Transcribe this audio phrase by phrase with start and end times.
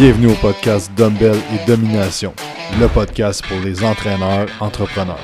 [0.00, 2.32] Bienvenue au podcast Dumbbell et Domination,
[2.80, 5.20] le podcast pour les entraîneurs entrepreneurs.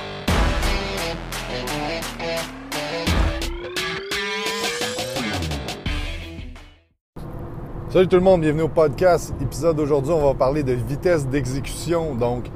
[7.88, 9.34] Salut tout le monde, bienvenue au podcast.
[9.40, 12.14] Épisode d'aujourd'hui, on va parler de vitesse d'exécution.
[12.14, 12.50] Donc,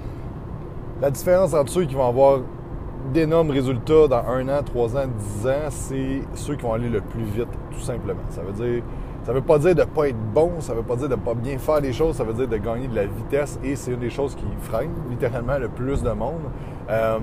[1.00, 2.40] la différence entre ceux qui vont avoir
[3.14, 7.00] d'énormes résultats dans un an, trois ans, dix ans, c'est ceux qui vont aller le
[7.00, 8.20] plus vite, tout simplement.
[8.28, 8.82] Ça veut dire
[9.24, 11.58] ça veut pas dire de pas être bon, ça veut pas dire de pas bien
[11.58, 14.10] faire les choses, ça veut dire de gagner de la vitesse et c'est une des
[14.10, 16.42] choses qui freine littéralement le plus de monde.
[16.88, 17.18] Euh,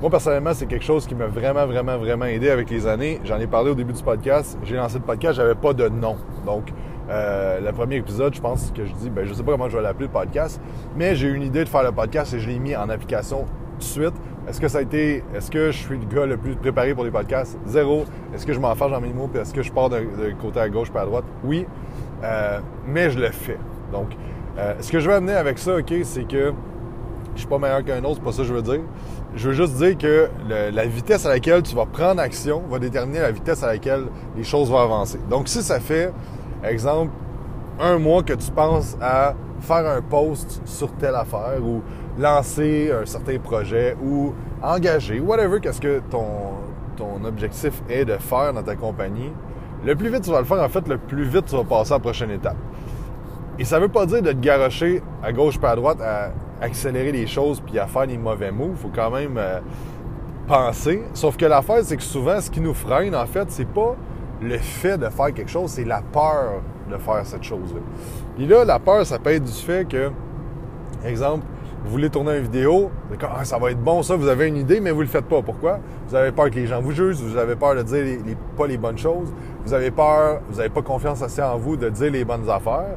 [0.00, 3.20] moi, personnellement, c'est quelque chose qui m'a vraiment, vraiment, vraiment aidé avec les années.
[3.24, 4.56] J'en ai parlé au début du podcast.
[4.62, 6.16] J'ai lancé le podcast, j'avais pas de nom.
[6.46, 6.72] Donc,
[7.10, 9.76] euh, le premier épisode, je pense que je dis, ben, je sais pas comment je
[9.76, 10.60] vais l'appeler le podcast,
[10.94, 13.40] mais j'ai eu une idée de faire le podcast et je l'ai mis en application
[13.40, 14.14] tout de suite.
[14.48, 15.22] Est-ce que ça a été.
[15.34, 17.58] Est-ce que je suis le gars le plus préparé pour les podcasts?
[17.66, 18.04] Zéro.
[18.34, 19.28] Est-ce que je m'en fâche dans mes mots?
[19.28, 20.04] Puis est-ce que je pars d'un
[20.40, 21.24] côté à gauche puis à droite?
[21.44, 21.66] Oui.
[22.24, 23.58] Euh, mais je le fais.
[23.92, 24.08] Donc,
[24.58, 26.52] euh, ce que je veux amener avec ça, OK, c'est que
[27.34, 28.80] je suis pas meilleur qu'un autre, pas ça que je veux dire.
[29.36, 33.20] Je veux juste dire que la vitesse à laquelle tu vas prendre action va déterminer
[33.20, 34.04] la vitesse à laquelle
[34.36, 35.20] les choses vont avancer.
[35.30, 36.10] Donc, si ça fait,
[36.64, 37.12] exemple,
[37.80, 41.82] un mois que tu penses à faire un post sur telle affaire ou
[42.18, 46.26] lancer un certain projet ou engager, whatever, qu'est-ce que ton,
[46.96, 49.32] ton objectif est de faire dans ta compagnie,
[49.84, 51.92] le plus vite tu vas le faire, en fait, le plus vite tu vas passer
[51.92, 52.56] à la prochaine étape.
[53.58, 57.12] Et ça veut pas dire de te garocher à gauche pas à droite à accélérer
[57.12, 58.70] les choses puis à faire des mauvais mots.
[58.70, 59.60] Il faut quand même euh,
[60.46, 61.02] penser.
[61.12, 63.96] Sauf que l'affaire, c'est que souvent, ce qui nous freine, en fait, c'est pas
[64.40, 67.80] le fait de faire quelque chose, c'est la peur de faire cette chose-là.
[68.36, 70.10] Puis là, la peur, ça peut être du fait que,
[71.04, 71.44] exemple,
[71.84, 72.90] vous voulez tourner une vidéo,
[73.22, 75.42] ah, ça va être bon ça, vous avez une idée, mais vous le faites pas.
[75.42, 75.78] Pourquoi?
[76.08, 78.18] Vous avez peur que les gens vous jugent, vous avez peur de dire
[78.56, 79.32] pas les bonnes choses,
[79.64, 82.96] vous avez peur, vous n'avez pas confiance assez en vous de dire les bonnes affaires.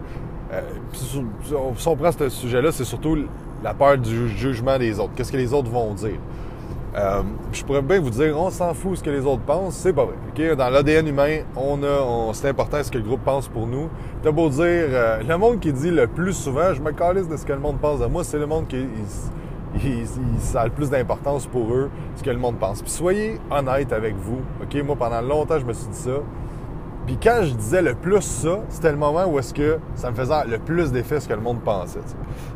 [0.52, 0.62] Euh,
[0.94, 1.24] si
[1.56, 3.18] on prend ce sujet-là, c'est surtout
[3.64, 5.12] la peur du jugement des autres.
[5.16, 6.18] Qu'est-ce que les autres vont dire?
[6.94, 7.22] Euh,
[7.54, 10.06] je pourrais bien vous dire, on s'en fout ce que les autres pensent, c'est pas
[10.06, 10.56] vrai.
[10.56, 13.90] Dans l'ADN humain, on a, c'est important ce que le groupe pense pour nous.
[14.22, 17.38] T'as beau dire, euh, le monde qui dit le plus souvent, je me calisse de
[17.38, 18.86] ce que le monde pense de moi, c'est le monde qui
[20.40, 22.82] ça a le plus d'importance pour eux, ce que le monde pense.
[22.82, 24.42] Puis soyez honnête avec vous.
[24.62, 26.20] Ok, moi pendant longtemps je me suis dit ça.
[27.06, 30.16] Puis quand je disais le plus ça, c'était le moment où est-ce que ça me
[30.16, 32.00] faisait le plus d'effet ce que le monde pensait.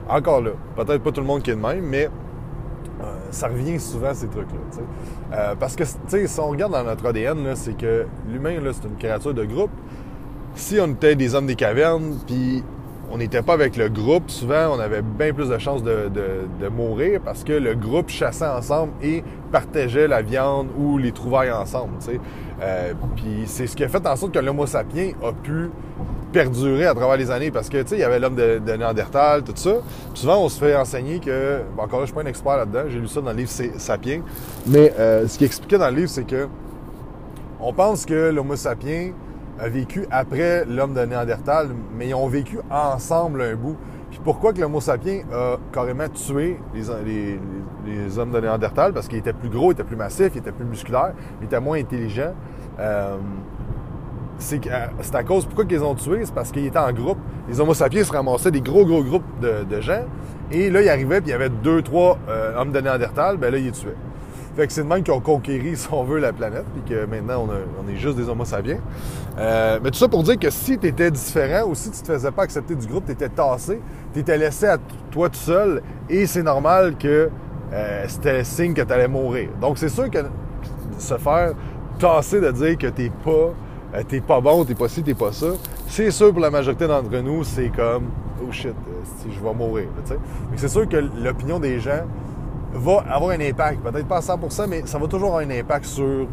[0.08, 2.09] Encore là, peut-être pas tout le monde qui est de même, mais
[3.35, 4.84] ça revient souvent ces trucs-là.
[5.34, 9.34] Euh, parce que si on regarde dans notre ADN, c'est que l'humain, c'est une créature
[9.34, 9.72] de groupe.
[10.56, 12.63] Si on était des hommes des cavernes, puis
[13.12, 16.09] on n'était pas avec le groupe, souvent on avait bien plus de chances de,
[16.72, 21.94] mourir parce que le groupe chassait ensemble et partageait la viande ou les trouvailles ensemble.
[22.62, 25.69] Euh, puis c'est ce qui a fait en sorte que l'Homo sapiens a pu
[26.35, 29.44] perdurer à travers les années parce que, tu sais, il y avait l'homme de, Néandertal,
[29.44, 29.75] tout ça.
[30.13, 33.00] souvent, on se fait enseigner que, encore là, je suis pas un expert là-dedans, j'ai
[33.00, 34.22] lu ça dans le livre Sapiens,
[34.68, 36.50] mais euh, ce qui expliquait dans le livre, c'est que
[37.62, 39.13] on pense que l'Homo sapiens
[39.59, 43.78] a vécu après l'homme de Néandertal, mais ils ont vécu ensemble un bout.
[44.12, 47.40] Puis pourquoi que l'Homo sapiens a carrément tué les,
[47.85, 48.91] les, hommes de Néandertal?
[48.91, 51.62] Parce qu'il était plus gros, il était plus massif, il était plus musculaire, il était
[51.62, 52.34] moins intelligent.
[52.78, 53.16] Euh,
[54.38, 57.18] c'est à cause pourquoi qu'ils ont tué, c'est parce qu'ils étaient en groupe.
[57.47, 60.03] Les Homo sapiens se ramassaient des gros, gros groupes de, gens.
[60.51, 63.51] Et là, ils arrivaient, puis il y avait deux, trois euh, hommes de Néandertal, ben
[63.51, 63.96] là, ils les tuaient.
[64.56, 67.06] Fait que c'est de même qu'ils ont conquéri, si on veut, la planète, puis que
[67.06, 68.79] maintenant, on, est juste des Homo sapiens.
[69.38, 72.12] Euh, mais tout ça pour dire que si tu étais différent ou si tu te
[72.12, 73.81] faisais pas accepter du groupe, tu étais tassé,
[74.13, 74.78] tu étais laissé à
[75.12, 77.29] toi tout seul, et c'est normal que
[77.73, 79.50] euh, c'était signe que tu allais mourir.
[79.59, 80.19] Donc, c'est sûr que
[80.97, 81.53] se faire
[82.00, 83.53] tasser de dire que t'es pas
[83.96, 85.48] euh, t'es pas bon, t'es pas ci, t'es pas ça.
[85.88, 88.06] C'est sûr pour la majorité d'entre nous, c'est comme
[88.44, 89.88] oh shit, euh, si je vais mourir.
[90.56, 92.04] C'est sûr que l'opinion des gens
[92.74, 95.86] va avoir un impact, peut-être pas à 100%, mais ça va toujours avoir un impact
[95.86, 96.28] sur, euh,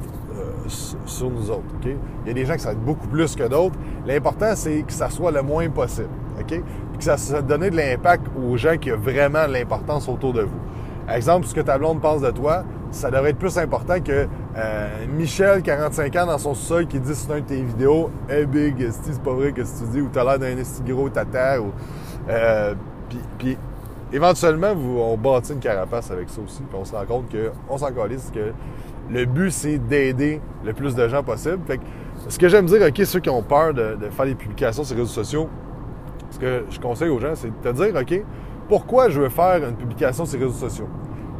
[1.06, 1.62] sur nous autres.
[1.84, 1.96] Il
[2.26, 3.76] y a des gens qui ça beaucoup plus que d'autres.
[4.06, 6.08] L'important, c'est que ça soit le moins possible.
[6.40, 6.46] OK?
[6.48, 10.42] Puis que ça, ça donne de l'impact aux gens qui ont vraiment l'importance autour de
[10.42, 10.60] vous.
[11.08, 14.88] Exemple, ce que ta blonde pense de toi, ça devrait être plus important que euh,
[15.16, 18.88] Michel, 45 ans, dans son sol, qui dit sur une de tes vidéos Hey Big,
[18.90, 21.72] c'est pas vrai que tu dis, ou t'as l'air d'un esti gros tata, ou.
[22.28, 22.74] Euh,
[23.38, 23.56] puis,
[24.12, 27.24] éventuellement, vous, on bâtit une carapace avec ça aussi, puis on se rend compte
[27.68, 28.52] qu'on s'en calisse, que
[29.10, 31.58] le but, c'est d'aider le plus de gens possible.
[31.66, 31.82] Fait que,
[32.28, 34.94] ce que j'aime dire, OK, ceux qui ont peur de, de faire des publications sur
[34.94, 35.48] les réseaux sociaux,
[36.30, 38.22] ce que je conseille aux gens, c'est de te dire, OK,
[38.68, 40.88] pourquoi je veux faire une publication sur les réseaux sociaux?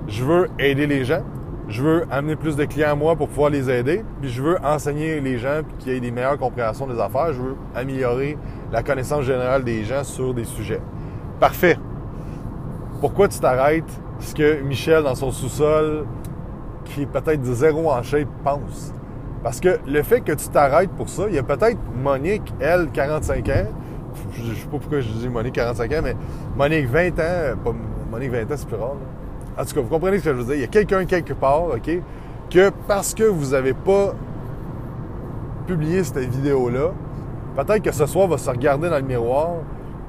[0.09, 1.23] Je veux aider les gens,
[1.73, 4.59] je veux amener plus de clients à moi pour pouvoir les aider, puis je veux
[4.63, 8.37] enseigner les gens puis qu'il y des meilleures compréhensions des affaires, je veux améliorer
[8.71, 10.83] la connaissance générale des gens sur des sujets.
[11.41, 11.79] Parfait.
[13.01, 13.91] Pourquoi tu t'arrêtes?
[14.21, 16.05] Ce que Michel dans son sous-sol,
[16.85, 18.93] qui est peut-être zéro en shape, pense?
[19.43, 22.91] Parce que le fait que tu t'arrêtes pour ça, il y a peut-être Monique, elle,
[22.93, 23.53] 45 ans,
[24.35, 26.17] je ne sais pas pourquoi je dis Monique 45 ans, mais
[26.55, 27.73] Monique 20 ans, pas
[28.11, 28.97] Monique 20 ans, c'est plus rare.
[29.59, 30.55] En tout cas, vous comprenez ce que je veux dire.
[30.55, 31.91] Il y a quelqu'un quelque part, OK,
[32.51, 34.15] que parce que vous n'avez pas
[35.67, 36.93] publié cette vidéo-là,
[37.57, 39.51] peut-être que ce soir, va se regarder dans le miroir,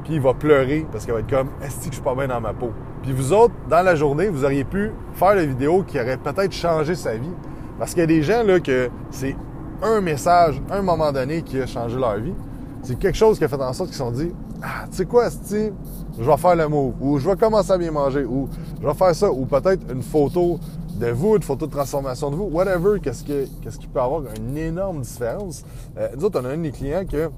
[0.03, 2.27] puis il va pleurer parce qu'il va être comme Est-ce que je suis pas bien
[2.27, 2.71] dans ma peau?
[3.01, 6.51] Puis vous autres, dans la journée, vous auriez pu faire la vidéo qui aurait peut-être
[6.51, 7.31] changé sa vie.
[7.77, 9.35] Parce qu'il y a des gens là que c'est
[9.81, 12.33] un message, un moment donné qui a changé leur vie.
[12.81, 14.31] C'est quelque chose qui a fait en sorte qu'ils se sont dit
[14.65, 15.73] Ah, tu sais quoi, Sti,
[16.17, 18.47] je vais faire le mot, ou je vais commencer à bien manger, ou
[18.81, 20.57] je vais faire ça, ou peut-être une photo
[20.95, 24.55] de vous, une photo de transformation de vous, whatever, qu'est-ce, qu'est-ce qui peut avoir une
[24.55, 25.65] énorme différence.
[25.97, 27.29] Euh, nous autres, on a un de clients que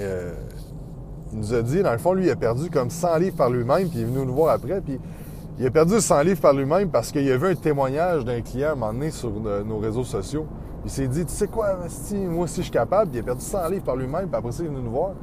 [0.00, 0.32] euh,
[1.32, 3.50] il nous a dit, dans le fond, lui, il a perdu comme 100 livres par
[3.50, 5.00] lui-même, puis il est venu nous voir après, puis
[5.58, 8.68] il a perdu 100 livres par lui-même parce qu'il a vu un témoignage d'un client
[8.68, 10.46] à un moment donné sur euh, nos réseaux sociaux.
[10.84, 11.76] Il s'est dit, tu sais quoi,
[12.28, 14.52] moi aussi je suis capable, puis il a perdu 100 livres par lui-même, puis après
[14.52, 15.14] ça, il est venu nous voir.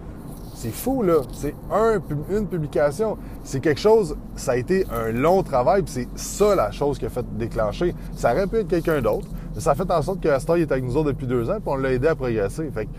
[0.66, 1.22] C'est fou, là.
[1.32, 2.02] C'est un,
[2.32, 3.20] une publication.
[3.44, 7.06] C'est quelque chose, ça a été un long travail, puis c'est ça la chose qui
[7.06, 7.94] a fait déclencher.
[8.16, 10.72] Ça aurait pu être quelqu'un d'autre, mais ça a fait en sorte que Astor est
[10.72, 12.72] avec nous autres depuis deux ans, puis on l'a aidé à progresser.
[12.72, 12.90] Fait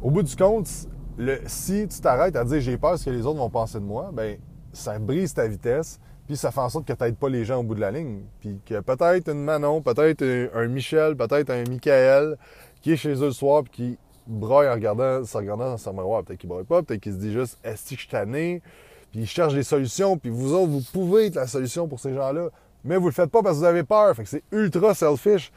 [0.00, 0.68] au bout du compte,
[1.44, 4.08] si tu t'arrêtes à dire j'ai peur ce que les autres vont penser de moi,
[4.10, 4.38] ben
[4.72, 7.60] ça brise ta vitesse, puis ça fait en sorte que tu n'aides pas les gens
[7.60, 8.22] au bout de la ligne.
[8.40, 10.24] Puis que peut-être une Manon, peut-être
[10.54, 12.38] un Michel, peut-être un Michael
[12.80, 15.92] qui est chez eux le soir puis qui broye en regardant, se regardant dans son
[15.92, 16.22] miroir.
[16.24, 18.62] Peut-être qu'il broye pas, peut-être qu'il se dit juste est-ce que je suis?
[19.10, 22.14] Puis il cherche des solutions, puis vous autres, vous pouvez être la solution pour ces
[22.14, 22.48] gens-là.
[22.84, 24.14] Mais vous le faites pas parce que vous avez peur.
[24.14, 25.52] Fait que c'est ultra selfish.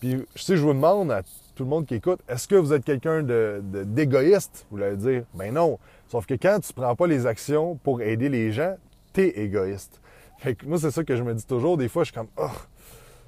[0.00, 1.22] Puis si je vous demande à
[1.54, 4.66] tout le monde qui écoute, est-ce que vous êtes quelqu'un de, d'égoïste?
[4.70, 5.78] Vous allez dire, ben non.
[6.08, 8.76] Sauf que quand tu prends pas les actions pour aider les gens,
[9.12, 10.00] t'es égoïste.
[10.38, 11.76] Fait que moi, c'est ça que je me dis toujours.
[11.76, 12.48] Des fois, je suis comme, oh.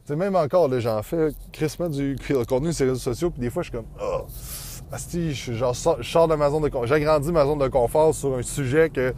[0.04, 2.16] Tu sais, même encore, là, j'en fais crissement du
[2.48, 4.26] contenu sur les réseaux sociaux, puis des fois, je suis comme, oh.
[4.92, 6.86] Asti, je, je sors de ma zone de confort.
[6.86, 9.12] J'agrandis ma zone de confort sur un sujet que,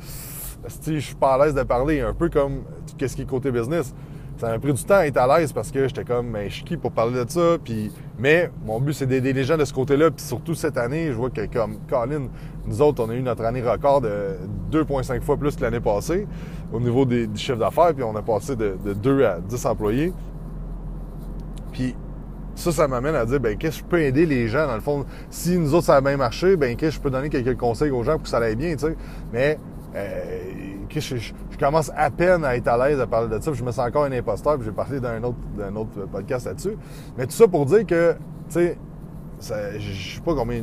[0.67, 2.01] asti, je suis pas à l'aise de parler.
[2.01, 2.63] Un peu comme,
[2.97, 3.95] qu'est-ce qui est côté business
[4.39, 6.55] ça m'a pris du temps à être à l'aise parce que j'étais comme, ben, je
[6.55, 7.57] suis qui pour parler de ça?
[7.63, 10.11] Puis, mais mon but, c'est d'aider les gens de ce côté-là.
[10.11, 12.29] Puis surtout cette année, je vois que comme Colin,
[12.65, 14.37] nous autres, on a eu notre année record de
[14.71, 16.27] 2,5 fois plus que l'année passée
[16.73, 17.93] au niveau des, du chiffre d'affaires.
[17.95, 20.13] Puis on a passé de, de 2 à 10 employés.
[21.73, 21.97] Puis
[22.59, 24.81] ça, ça m'amène à dire, ben, qu'est-ce que je peux aider les gens, dans le
[24.81, 25.05] fond?
[25.31, 27.91] Si nous autres, ça a bien marché, ben, qu'est-ce que je peux donner quelques conseils
[27.91, 28.97] aux gens pour que ça aille bien, tu sais?
[29.33, 29.59] Mais,
[29.95, 30.09] euh,
[30.91, 33.53] je, commence à peine à être à l'aise à parler de ça.
[33.53, 34.57] je me sens encore un imposteur.
[34.57, 36.77] Puis j'ai parlé d'un autre, d'un autre podcast là-dessus.
[37.17, 38.15] Mais tout ça pour dire que,
[38.49, 38.75] tu
[39.41, 40.63] sais, je sais pas combien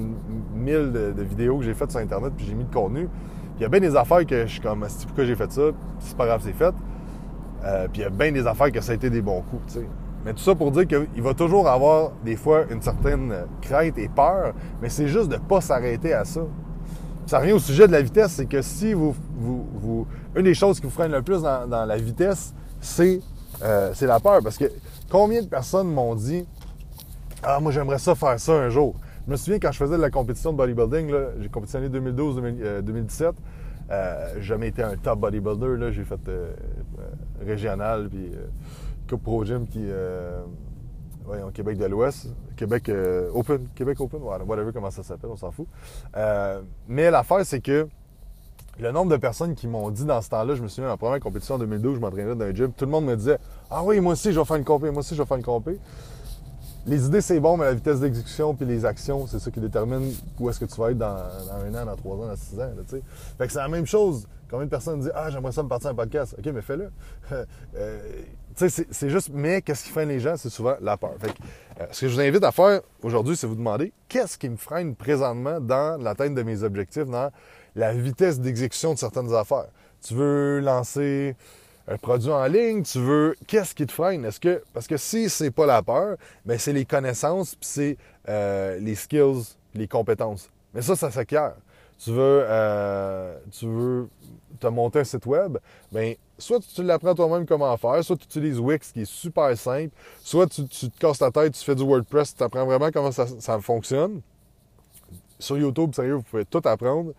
[0.54, 3.08] mille de, vidéos que j'ai faites sur Internet, puis j'ai mis de contenu.
[3.08, 5.62] Puis il y a bien des affaires que je suis comme, pourquoi j'ai fait ça,
[6.00, 6.74] c'est pas grave, c'est fait.
[7.64, 9.74] Euh, puis il y a bien des affaires que ça a été des bons coups,
[9.74, 9.88] tu sais.
[10.26, 14.10] Mais tout ça pour dire qu'il va toujours avoir des fois une certaine crainte et
[14.10, 16.42] peur, mais c'est juste de pas s'arrêter à ça
[17.26, 20.80] ça revient au sujet de la vitesse, c'est que si vous, vous, Une des choses
[20.80, 22.54] qui vous freine le plus dans, la vitesse,
[23.64, 24.42] euh, c'est la peur.
[24.44, 24.66] Parce que
[25.10, 26.46] combien de personnes m'ont dit
[27.42, 28.96] Ah, moi j'aimerais ça faire ça un jour.
[29.26, 31.12] Je me souviens quand je faisais de la compétition de bodybuilding,
[31.42, 33.32] j'ai compétitionné 2012-2017.
[33.92, 35.92] Euh, j'ai jamais été un top bodybuilder.
[35.92, 36.54] J'ai fait euh,
[37.44, 38.32] régional, puis
[39.08, 39.90] Coupe Pro Gym, qui
[41.26, 45.52] voyons, Québec de l'Ouest, Québec euh, Open, Québec Open, whatever comment ça s'appelle, on s'en
[45.52, 45.68] fout.
[46.16, 47.88] Euh, mais l'affaire, c'est que
[48.80, 51.20] le nombre de personnes qui m'ont dit dans ce temps-là, je me souviens, ma première
[51.20, 54.00] compétition en 2012, je m'entraînais dans un gym, tout le monde me disait Ah oui,
[54.00, 55.80] moi aussi, je vais faire une compé, moi aussi, je vais faire une compé.
[56.88, 60.14] Les idées, c'est bon, mais la vitesse d'exécution puis les actions, c'est ça qui détermine
[60.40, 62.70] où est-ce que tu vas être dans, un an, dans trois ans, dans six ans.
[62.88, 64.28] fait que c'est la même chose.
[64.52, 66.36] Combien de personnes disent Ah, j'aimerais ça me partir un podcast.
[66.38, 66.92] OK, mais fais-le.
[67.78, 68.22] Euh,
[68.56, 70.38] c'est juste, mais qu'est-ce qui freine les gens?
[70.38, 71.16] C'est souvent la peur.
[71.80, 74.56] Euh, ce que je vous invite à faire aujourd'hui, c'est vous demander qu'est-ce qui me
[74.56, 77.32] freine présentement dans l'atteinte de mes objectifs, dans
[77.76, 79.68] la vitesse d'exécution de certaines affaires?
[80.02, 81.36] Tu veux lancer
[81.88, 83.36] un produit en ligne, tu veux.
[83.48, 84.26] Qu'est-ce qui te freine?
[84.26, 84.64] Est-ce que.
[84.74, 87.98] Parce que si c'est pas la peur, mais c'est les connaissances, puis c'est
[88.30, 89.44] euh, les skills,
[89.74, 90.50] les compétences.
[90.74, 91.56] Mais ça, ça s'acquiert.
[91.98, 94.10] Tu veux, euh, tu veux
[94.60, 95.58] te monter un site web,
[95.92, 99.94] bien, soit tu l'apprends toi-même comment faire, soit tu utilises Wix qui est super simple,
[100.22, 103.60] soit tu, te casses ta tête, tu fais du WordPress, tu apprends vraiment comment ça,
[103.60, 104.22] fonctionne.
[105.40, 107.12] Sur YouTube, sérieux, vous pouvez tout apprendre.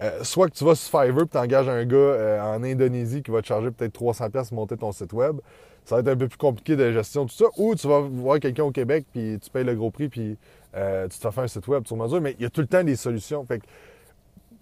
[0.00, 3.22] Euh, soit que tu vas sur Fiverr et tu engages un gars euh, en Indonésie
[3.22, 5.38] qui va te charger peut-être 300$ pour monter ton site web.
[5.84, 7.44] Ça va être un peu plus compliqué de gestion, tout ça.
[7.58, 10.36] Ou tu vas voir quelqu'un au Québec, puis tu payes le gros prix, puis
[10.74, 12.20] euh, tu te fais un site web sur mesure.
[12.20, 13.46] Mais il y a tout le temps des solutions.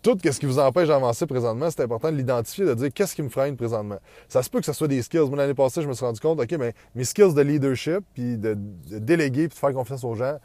[0.02, 3.22] Tout ce qui vous empêche d'avancer présentement, c'est important de l'identifier, de dire qu'est-ce qui
[3.22, 3.98] me freine présentement.
[4.28, 5.28] Ça se peut que ce soit des skills.
[5.28, 8.36] Moi, l'année passée, je me suis rendu compte, OK, mais mes skills de leadership, puis
[8.36, 8.56] de,
[8.90, 10.38] déléguer, puis de faire confiance aux gens,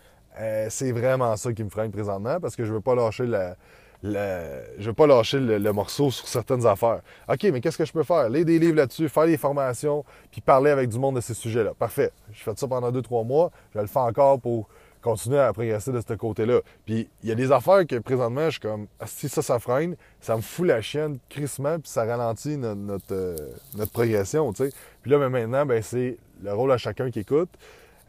[0.70, 3.56] c'est vraiment ça qui me freine présentement parce que je veux pas lâcher la,
[4.04, 7.02] je ne veux pas lâcher le, morceau sur certaines affaires.
[7.28, 8.30] OK, mais qu'est-ce que je peux faire?
[8.30, 11.74] Lire des livres là-dessus, faire des formations, puis parler avec du monde de ces sujets-là.
[11.74, 12.12] Parfait.
[12.32, 13.52] Je fais ça pendant deux, trois mois.
[13.74, 14.68] Je le fais encore pour
[15.08, 16.60] continuer à progresser de ce côté-là.
[16.86, 19.58] Puis il y a des affaires que présentement, je suis comme, ah, si ça, ça
[19.58, 23.36] freine, ça me fout la chienne crissement, puis ça ralentit notre, euh,
[23.78, 24.76] notre, progression, tu sais.
[25.02, 27.50] Puis là, mais maintenant, ben, c'est le rôle à chacun qui écoute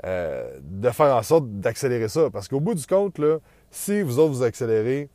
[0.04, 2.30] euh, de faire en sorte d'accélérer ça.
[2.30, 3.38] Parce qu'au bout du compte, là,
[3.70, 5.08] si vous autres vous accélérez,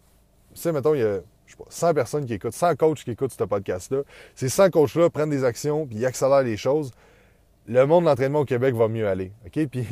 [0.54, 3.04] tu sais, mettons, il y a je sais pas, 100 personnes qui écoutent, 100 coachs
[3.04, 4.04] qui écoutent ce podcast-là.
[4.36, 6.92] Ces 100 coachs-là prennent des actions puis ils accélèrent les choses.
[7.68, 9.34] Le monde de l'entraînement au Québec va mieux aller.
[9.46, 9.68] OK?
[9.72, 9.86] Puis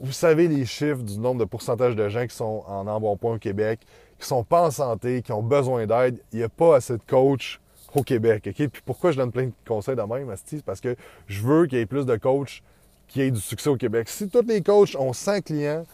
[0.00, 3.38] vous savez les chiffres du nombre de pourcentage de gens qui sont en embonpoint au
[3.38, 3.80] Québec,
[4.18, 6.20] qui sont pas en santé, qui ont besoin d'aide.
[6.32, 7.60] Il n'y a pas assez de coachs
[7.94, 8.48] au Québec.
[8.54, 10.62] Puis pourquoi je donne plein de conseils de même, Asti?
[10.64, 10.96] Parce que
[11.26, 12.62] je veux qu'il y ait plus de coachs
[13.08, 14.08] qui aient du succès au Québec.
[14.08, 15.84] Si tous les coachs ont 100 clients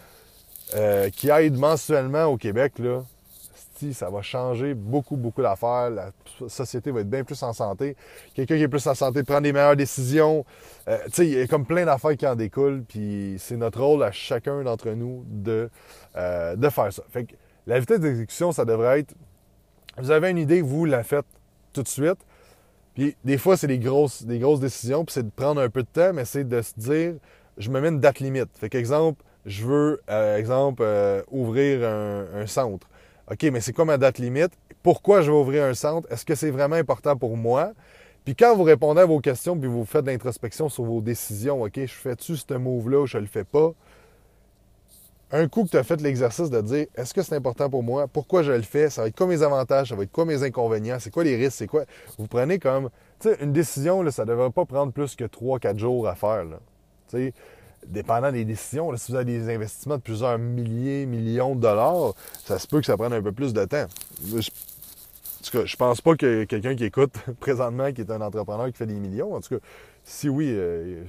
[0.75, 3.05] euh, qui aident mensuellement au Québec, là,
[3.93, 5.91] ça va changer beaucoup, beaucoup d'affaires.
[5.91, 6.11] La
[6.49, 7.97] société va être bien plus en santé.
[8.35, 10.45] Quelqu'un qui est plus en santé prend des meilleures décisions.
[10.89, 12.85] Euh, il y a comme plein d'affaires qui en découlent.
[12.89, 15.71] Puis c'est notre rôle à chacun d'entre nous de,
[16.17, 17.03] euh, de faire ça.
[17.11, 17.35] Fait que
[17.67, 19.15] la vitesse d'exécution, ça devrait être.
[19.99, 21.27] Vous avez une idée, vous la faites
[21.73, 22.19] tout de suite.
[22.95, 25.83] Puis des fois, c'est des grosses, des grosses décisions, puis c'est de prendre un peu
[25.83, 27.15] de temps, mais c'est de se dire,
[27.59, 28.51] je me mets une date limite.
[28.57, 30.85] Fait qu'exemple, je veux, euh, exemple,
[31.31, 32.87] ouvrir un, centre.
[33.31, 34.53] OK, mais c'est quoi ma date limite?
[34.83, 36.07] Pourquoi je vais ouvrir un centre?
[36.13, 37.73] Est-ce que c'est vraiment important pour moi?
[38.25, 41.63] Puis quand vous répondez à vos questions, puis vous faites de l'introspection sur vos décisions,
[41.63, 43.73] OK, je fais-tu ce move-là ou je le fais pas?
[45.31, 48.07] Un coup que tu as fait l'exercice de dire est-ce que c'est important pour moi?
[48.07, 48.89] Pourquoi je le fais?
[48.89, 49.89] Ça va être quoi mes avantages?
[49.89, 50.99] Ça va être quoi mes inconvénients?
[51.01, 51.59] C'est quoi les risques?
[51.59, 51.85] C'est quoi?
[52.19, 52.91] Vous prenez comme.
[53.21, 56.15] Tu sais, une décision, là, ça ne devrait pas prendre plus que 3-4 jours à
[56.15, 56.45] faire.
[57.09, 57.35] Tu sais,
[57.87, 62.15] dépendant des décisions, si vous avez des investissements de plusieurs milliers, millions de dollars,
[62.45, 63.87] ça se peut que ça prenne un peu plus de temps.
[64.27, 68.21] Je, en tout cas, je pense pas que quelqu'un qui écoute présentement, qui est un
[68.21, 69.65] entrepreneur qui fait des millions, en tout cas,
[70.03, 71.05] si oui, euh,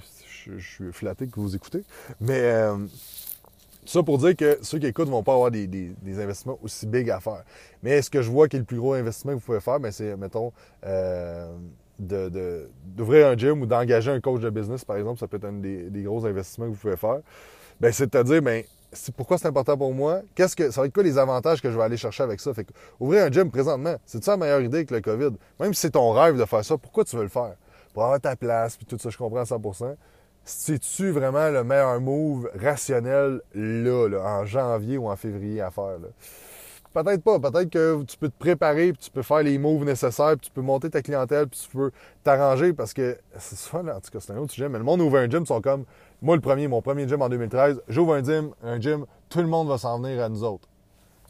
[0.48, 1.84] je, suis flatté que vous écoutez.
[2.20, 2.76] Mais euh,
[3.86, 7.20] ça pour dire que ceux qui écoutent vont pas avoir des, investissements aussi big à
[7.20, 7.44] faire.
[7.84, 9.80] Mais ce que je vois qui est le plus gros investissement que vous pouvez faire,
[9.80, 10.52] ben, c'est, mettons,
[10.86, 11.56] euh,
[12.00, 15.54] d'ouvrir un gym ou d'engager un coach de business, par exemple, ça peut être un
[15.54, 17.20] des, gros investissements que vous pouvez faire.
[17.80, 18.64] Ben, c'est de dire, ben,
[19.16, 20.22] pourquoi c'est important pour moi?
[20.34, 22.54] Qu'est-ce que ça va être quoi les avantages que je vais aller chercher avec ça?
[22.54, 22.68] Fait
[23.00, 25.32] ouvrir un gym présentement, c'est ça la meilleure idée que le COVID?
[25.60, 27.56] Même si c'est ton rêve de faire ça, pourquoi tu veux le faire?
[27.94, 29.96] Pour avoir ta place, puis tout ça, je comprends à 100%.
[30.44, 35.98] C'est-tu vraiment le meilleur move rationnel là, là, en janvier ou en février à faire?
[36.00, 36.08] Là?
[36.96, 37.40] Peut-être pas.
[37.40, 40.52] Peut-être que tu peux te préparer, puis tu peux faire les moves nécessaires, puis tu
[40.52, 41.92] peux monter ta clientèle, puis tu peux
[42.24, 44.70] t'arranger parce que c'est ça, en tout cas, c'est un autre sujet.
[44.70, 45.84] Mais le monde ouvre un gym, sont comme
[46.22, 49.48] moi, le premier, mon premier gym en 2013, j'ouvre un gym, un gym, tout le
[49.48, 50.70] monde va s'en venir à nous autres.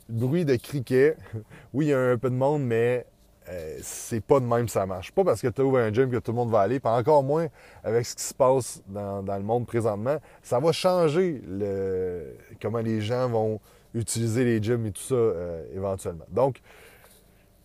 [0.07, 1.17] bruit de criquet.
[1.73, 3.07] Oui, il y a un peu de monde, mais
[3.49, 5.11] euh, c'est pas de même ça marche.
[5.11, 7.23] Pas parce que tu ouvres un gym que tout le monde va aller, puis encore
[7.23, 7.47] moins
[7.83, 10.17] avec ce qui se passe dans, dans le monde présentement.
[10.43, 13.59] Ça va changer le, comment les gens vont
[13.95, 16.25] utiliser les gyms et tout ça euh, éventuellement.
[16.29, 16.61] Donc,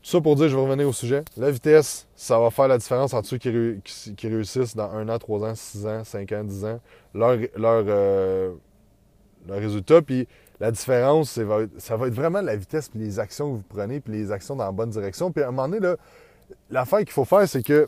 [0.02, 1.22] tout ça pour dire, je vais revenir au sujet.
[1.37, 5.50] La vitesse, ça va faire la différence entre ceux qui, réussissent dans 1 an, 3
[5.50, 6.80] ans, 6 ans, 5 ans, 10 ans,
[7.14, 8.54] leur, leur, euh,
[9.49, 10.00] résultat.
[10.00, 10.26] Puis
[10.58, 11.38] la différence,
[11.78, 14.56] ça va être vraiment la vitesse puis les actions que vous prenez, puis les actions
[14.56, 15.32] dans la bonne direction.
[15.32, 15.94] Puis à un moment donné,
[16.70, 17.87] l'affaire qu'il faut faire, c'est que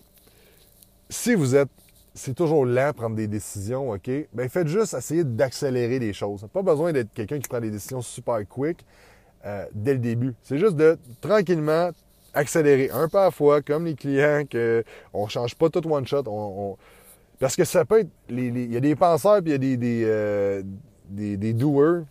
[1.08, 1.70] si vous êtes
[2.14, 4.10] c'est toujours lent prendre des décisions, OK?
[4.32, 6.46] Bien, faites juste essayer d'accélérer les choses.
[6.52, 8.84] Pas besoin d'être quelqu'un qui prend des décisions super quick
[9.44, 10.34] euh, dès le début.
[10.42, 11.90] C'est juste de tranquillement
[12.34, 16.24] accélérer un pas à fois, comme les clients, qu'on ne change pas tout one shot.
[17.38, 18.10] Parce que ça peut être.
[18.28, 20.62] Il y a des penseurs, puis il y a des, des, euh,
[21.08, 22.04] des, des doers,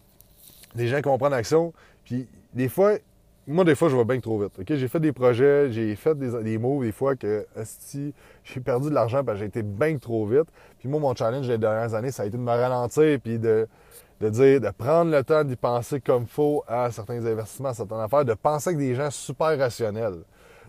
[0.75, 1.73] des gens qui vont prendre action.
[2.03, 2.97] Puis des fois,
[3.47, 4.53] moi, des fois, je vais bien trop vite.
[4.67, 8.89] J'ai fait des projets, j'ai fait des, des moves des fois que si j'ai perdu
[8.89, 10.47] de l'argent parce que j'ai été bien trop vite.
[10.79, 13.67] Puis moi, mon challenge des dernières années, ça a été de me ralentir puis de,
[14.19, 17.99] de dire, de prendre le temps d'y penser comme faut à certains investissements, à certaines
[17.99, 20.23] affaires, de penser avec des gens super rationnels.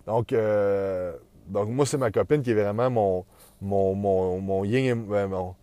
[0.06, 1.12] Donc, euh,
[1.46, 3.24] donc moi, c'est ma copine qui est vraiment mon,
[3.60, 5.54] mon, mon, mon yin mon,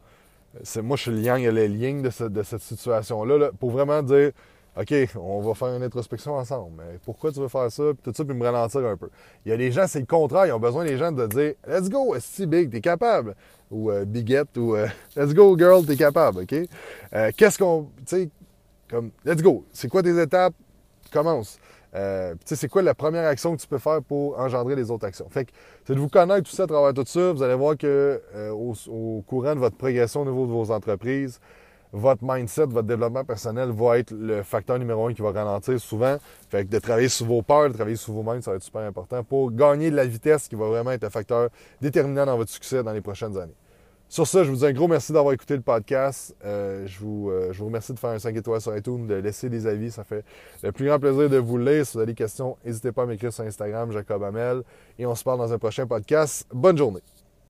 [0.84, 4.01] moi, je suis le yang et le yin de, de cette situation-là, là, pour vraiment
[4.04, 4.32] dire
[4.80, 6.72] OK, on va faire une introspection ensemble.
[6.78, 7.84] Mais pourquoi tu veux faire ça?
[7.94, 9.10] Puis tout ça, puis me ralentir un peu?
[9.46, 10.46] Il y a des gens, c'est le contraire.
[10.46, 13.36] Ils ont besoin des gens de dire Let's go, si big, t'es capable.
[13.72, 16.44] Ou euh, Biguette, ou euh, Let's go, girl, t'es capable.
[16.44, 16.56] OK?
[17.14, 17.90] Euh, qu'est-ce qu'on.
[17.98, 18.30] Tu sais,
[18.90, 19.66] comme Let's go.
[19.74, 20.54] C'est quoi tes étapes?
[21.12, 21.60] Commence.
[21.94, 24.92] Euh, tu sais, c'est quoi la première action que tu peux faire pour engendrer les
[24.92, 25.28] autres actions?
[25.30, 25.52] Fait que
[25.86, 27.34] c'est de vous connaître tout ça à travers tout ça.
[27.34, 28.22] Vous allez voir que
[28.52, 31.42] au, au courant de votre progression au niveau de vos entreprises,
[31.91, 36.17] votre mindset, votre développement personnel va être le facteur numéro un qui va ralentir souvent.
[36.50, 38.81] Fait que de travailler sur vos peurs, de travailler sur minds, ça va être super
[38.81, 41.50] important pour gagner de la vitesse qui va vraiment être un facteur
[41.81, 43.55] déterminant dans votre succès dans les prochaines années.
[44.12, 46.36] Sur ça, je vous dis un gros merci d'avoir écouté le podcast.
[46.43, 49.13] Euh, je, vous, euh, je vous remercie de faire un 5 étoiles sur iTunes, de
[49.13, 49.91] laisser des avis.
[49.91, 50.25] Ça fait
[50.63, 51.86] le plus grand plaisir de vous lire.
[51.86, 54.63] Si vous avez des questions, n'hésitez pas à m'écrire sur Instagram, Jacob Amel.
[54.98, 56.48] Et on se parle dans un prochain podcast.
[56.51, 57.01] Bonne journée.